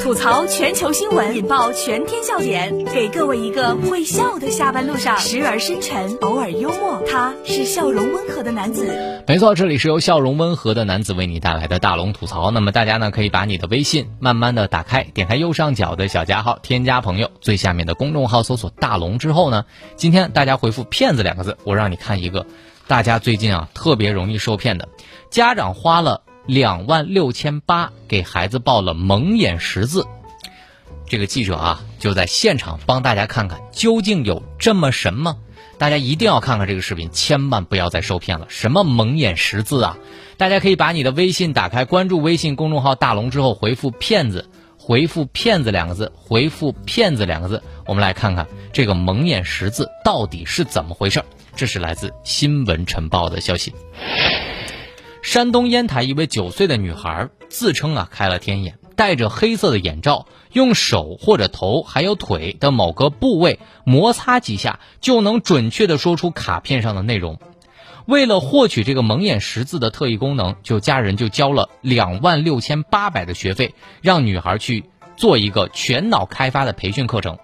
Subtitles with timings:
[0.00, 7.02] 吐槽全球新闻，引爆全天笑点，给各位一个会笑的下班路上，时而深沉，偶尔幽默。
[7.10, 9.22] 他是笑容温和的男子。
[9.26, 12.50] 没错，这里是由笑容温和的男子为你带来的大龙吐槽。
[12.50, 19.64] 那么大家呢，可以把你的微信慢慢的打开，点开右上角的小加号，添加朋友，最下面的公众号搜索大龙之后呢，
[19.96, 22.46] 今天大家回复“骗子”两个字，我让你看一个
[22.86, 24.88] 大家最近啊特别容易受骗的，
[25.30, 26.22] 家长花了。
[26.48, 30.06] 两万六千八给孩子报了蒙眼识字，
[31.06, 35.36] 这个记者啊就在现场帮大家看看究竟有这么神吗？
[35.76, 38.46] 大家一定要看看这个视频，千万不要再受骗了。
[38.48, 39.98] 什么蒙眼识字啊？
[40.38, 44.48] 大家可以把你的微信打开，关注微信公众号大龙之后回复“骗子”，
[44.80, 51.22] 回复“骗子”两个字，回复“骗子”两个字，我们来看看这个蒙眼识字到底是怎么回事。
[51.54, 53.74] 这是来自新闻晨报的消息。
[55.22, 67.38] 山东烟台一位九岁的女孩自称啊开了天眼，戴着黑色的眼罩，用手或者头还有腿的某个部位摩擦几下，就能准确的说出卡片上的内容。
[68.06, 74.84] 为了获取这个蒙眼识字的特异功能，就家人就交了两万六千八百的学费，让女孩去
[75.16, 77.38] 做一个全脑开发的培训课程。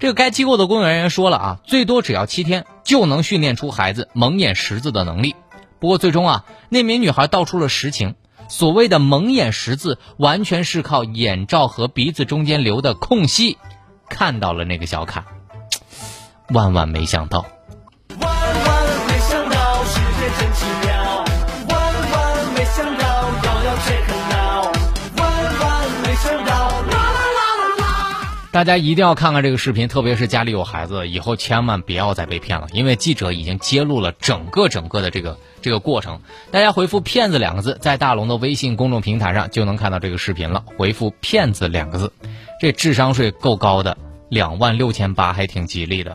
[0.00, 5.36] 这个该机构的工作人员说了啊，最多只要七天就能训练出孩子蒙眼识字的能力。
[5.82, 8.14] 不过最终啊，那名女孩道出了实情，
[8.48, 13.58] 所谓的蒙眼识字，完全是靠眼罩和鼻子中间留的空隙，
[14.08, 15.24] 看到了那个小卡。
[16.50, 17.46] 万万没想到。
[18.20, 20.91] 万万没想到，世界真奇妙
[28.52, 32.66] 大家一定要看看这个视频，特别是家里有孩子，以后千万不要再被骗了。
[32.72, 36.20] 因为记者已经揭露了整个整个的这个这个过程。
[36.50, 40.62] 大家回复“骗子”两个字，在大龙的微信公众平台上就能看到这个视频了。
[40.76, 42.12] 回复“骗子”两个字，
[42.60, 43.96] 这智商税够高的，
[44.28, 46.14] 两万六千八还挺吉利的。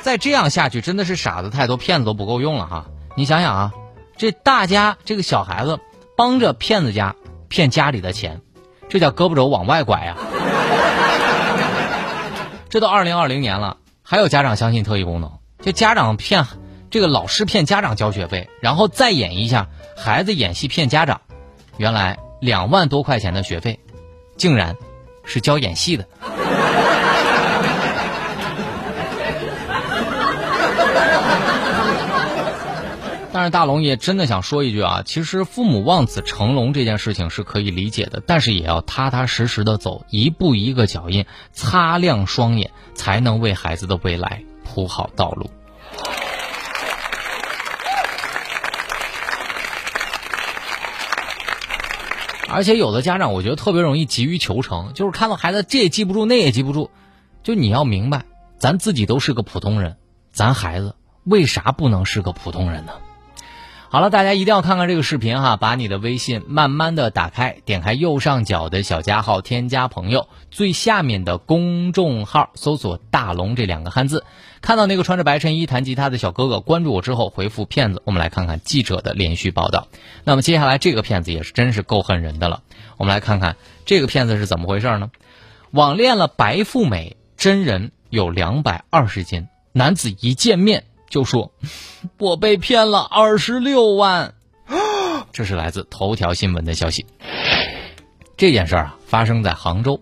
[0.00, 2.86] 再这样下去，真的是傻子太多，骗子都不够用了哈！
[3.16, 3.72] 你想想啊，
[4.16, 5.80] 这大家这个小孩子
[6.16, 7.16] 帮着骗子家
[7.48, 8.42] 骗家里的钱。
[8.90, 10.16] 这叫胳膊肘往外拐呀！
[12.68, 15.30] 这都二零二零年了，还有家长相信特异功能？
[15.62, 16.44] 就家长骗
[16.90, 21.20] 这个老师骗家长交学费，然后再演一下孩子演戏骗家长。
[21.76, 23.78] 原来两万多块钱的学费，
[24.36, 24.76] 竟然
[25.24, 26.04] 是教演戏的。
[33.32, 45.48] 但是大龙也真的想说一句啊，其实父母望子成龙这件事情是可以理解的，但是也要踏踏实实的走，一步一个脚印，擦亮双眼，才能为孩子的未来铺好道路。
[52.48, 56.90] 而且有的家长我觉得特别容易急于求成，就是看到孩子这也记不住那也记不住，
[57.44, 58.24] 就你要明白，
[58.58, 59.98] 咱自己都是个普通人，
[60.32, 62.92] 咱孩子为啥不能是个普通人呢？
[63.92, 74.24] 好了，大家一定要看看这个视频哈，把你的微信慢慢的打开，点开右上角的小加号，添加朋友，最下面的公众号搜索“大龙”这两个汉字，
[74.62, 79.88] 看到那个穿着白衬衣弹吉他的小哥哥，关注我之后回复“骗子”，我们来看看记者的连续报道。
[80.22, 82.62] 那么接下来这个骗子也是真是够恨人的了，
[82.96, 85.10] 我们来看看这个骗子是怎么回事呢？
[85.72, 90.84] 网恋了白富美，真人有两百二十斤，男子一见面。
[91.10, 91.52] 就说，
[92.18, 94.34] 我被骗了二十六万，
[95.32, 97.04] 这是来自头条新闻的消息。
[98.36, 100.00] 这件事儿啊，发生在杭州。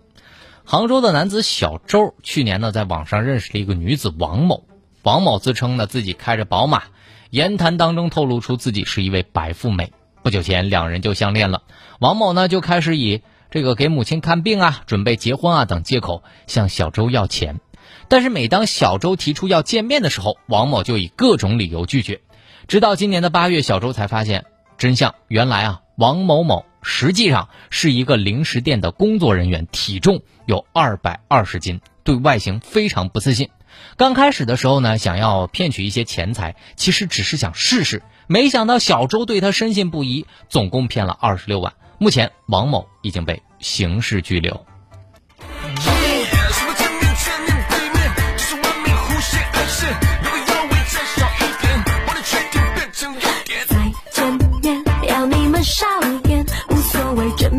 [0.64, 4.64] 杭州的男子小周去年呢，在网上认识了一个女子王某。
[5.02, 6.82] 王某自称呢，自己开着宝马，
[7.30, 9.92] 言谈当中透露出自己是一位白富美。
[10.22, 11.62] 不久前，两人就相恋了。
[12.00, 17.60] 王某呢，就开始以这个给母亲看病啊、准备结婚啊等借口向小周要钱。
[18.08, 22.20] 但是每当小周提出要见面的时候，王某就以各种理由拒绝。
[22.66, 24.46] 直到今年的八月，小周才发现
[24.76, 25.14] 真相。
[25.28, 33.50] 原来啊，王某某实际上是一个零食店的工作人员，体重有二百二十斤，对外形非常不自信。
[33.96, 38.02] 刚开始的时候呢，想要骗取一些钱财，其实只是想试试。
[38.26, 41.74] 没想到小周对他深信不疑，总共骗了二十六万。
[41.98, 44.67] 目前，王某已经被刑事拘留。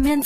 [0.09, 0.19] 很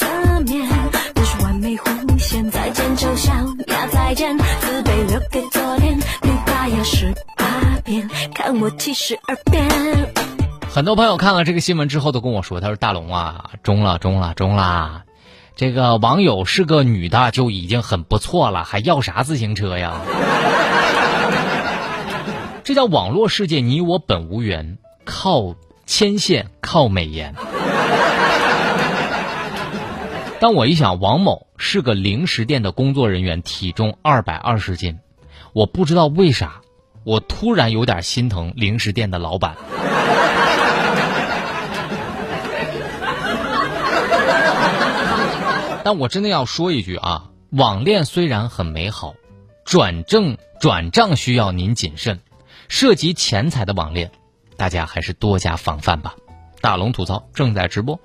[10.85, 15.03] 多朋友看了这个新闻之后都跟我说：“他说大龙啊，中了，中了，中了。
[15.57, 19.95] 这个网友是个女的就已经很不错了，还要啥自行车呀？
[22.63, 25.55] 这叫网络世界，你我本无缘，靠
[25.85, 27.35] 牵线，靠美颜。
[30.43, 34.99] 但我一想，王某是个零食店的工作人员，体重二百二十斤，
[35.53, 36.59] 我不知道为啥，
[37.05, 39.55] 我突然有点心疼零食店的老板。
[45.85, 49.13] 但我真的要说一句啊，网恋虽然很美好，
[49.63, 52.19] 转正转账需要您谨慎。
[52.67, 54.11] 涉及钱财的网恋，
[54.57, 56.15] 大家还是多加防范吧。
[56.59, 57.97] 大龙吐槽正在直播，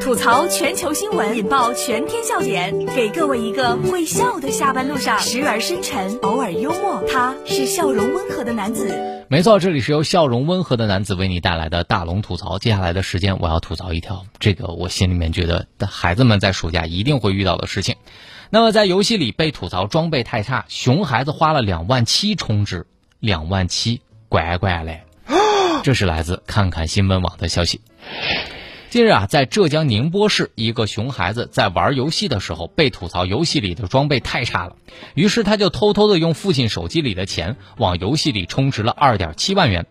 [0.00, 9.26] 吐槽全球新闻，引爆全天笑点，给各位一个会笑的下班路上，时而深沉，偶尔幽默，他是笑容温和的男子。
[9.28, 12.58] 没错，这里是由笑容温和的男子为你带来的大龙吐槽。
[12.58, 17.96] 接下来的时间，我要吐槽一条这个我心里面觉得孩子们在暑假一定会遇到的事情。
[18.48, 22.86] 那么在游戏里被吐槽装备太差，熊孩子花了两万七充值，
[23.18, 24.00] 两万七，
[24.30, 25.02] 乖乖嘞！
[25.82, 27.82] 这是来自看看新闻网的消息。
[28.90, 34.74] 近日啊，在浙江宁波市，一个熊孩子在玩游戏的时候被吐槽游戏里的装备太差了，
[35.14, 39.86] 于是他就偷偷的用父亲手机里的钱往游戏里充值了二点七万元。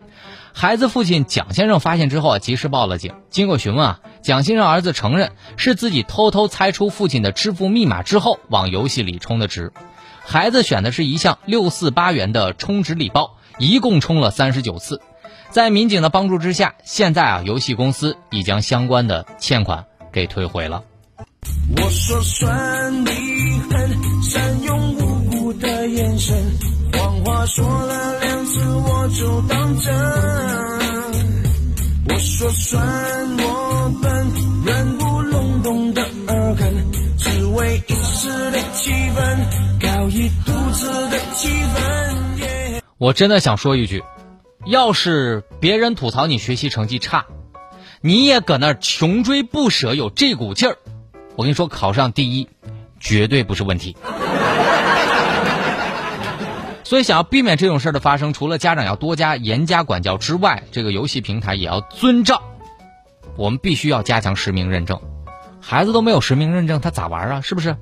[0.51, 3.13] 孩子父亲蒋先生发现之后啊，及时报了警。
[3.29, 9.71] 经过询问啊，蒋先生儿子承认是自己偷偷猜出父亲的支付密码之后往游戏里充的值。
[10.25, 14.99] 孩子选的是一项六四八元的充值礼包，一共充了三十九次。
[15.51, 20.83] 在民警的帮助之下，现在啊，游戏公司已将相关的欠款给退回了。
[21.75, 23.09] 我说算你
[23.69, 26.37] 狠，善用无辜的眼神，
[26.93, 29.93] 谎话说了两次我就当真。
[32.07, 32.83] 我说算
[33.37, 34.31] 我笨，
[34.65, 36.73] 软不隆咚的耳根，
[37.17, 39.37] 只为一时的气氛，
[39.79, 42.81] 搞一肚子的气氛。
[42.97, 44.03] 我真的想说一句，
[44.69, 47.25] 要是别人吐槽你学习成绩差，
[48.01, 50.77] 你也搁那穷追不舍，有这股劲儿，
[51.35, 52.47] 我跟你说，考上第一
[52.99, 53.97] 绝对不是问题。
[56.83, 62.39] 所以，想要避免这种事儿的发生，除了家长要多加严加管教之外，这个游戏平台也要遵照。
[63.37, 65.01] 我们必须要加强实名认证，
[65.59, 67.41] 孩子都没有实名认证，他咋玩啊？
[67.41, 67.75] 是不是？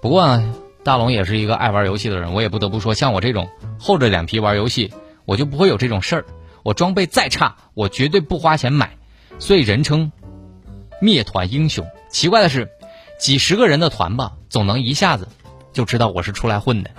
[0.00, 0.54] 不过呢，
[0.84, 4.90] 大龙也是一个爱玩游戏的人，我也不得不说，像我这种厚着脸皮玩游戏，
[5.24, 6.24] 我就不会有这种事儿。
[6.62, 8.96] 我装备再差，我绝对不花钱买，
[9.38, 10.10] 所以人称
[11.00, 11.86] 灭团英雄。
[12.10, 12.70] 奇怪的是，
[13.18, 15.28] 几十个人的团吧，总能一下子
[15.72, 16.90] 就知道我是出来混的。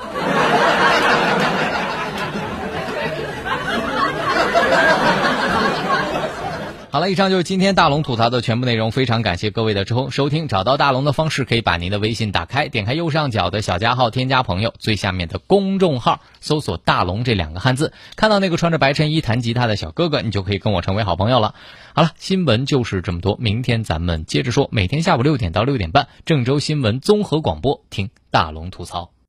[6.95, 8.89] 好了，以上就是今天大龙吐槽的全部内容。
[8.89, 10.47] 非常感谢各位的收收听。
[10.47, 21.53] 找到大龙的方式，可以把您的微信打开，点开右上角的小加号，添加朋友，最下面的公众号搜索“大龙”这两个汉字，看到那个穿着白衬衣弹吉他的小哥哥，你就可以跟我成为好朋友了。
[21.94, 24.69] 好了，新闻就是这么多，明天咱们接着说。
[24.71, 29.15] 每天下午六点到六点半，郑州新闻综合广播，听大龙吐槽。